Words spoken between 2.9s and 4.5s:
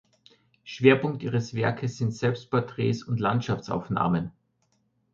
und Landschaftsaufnahmen.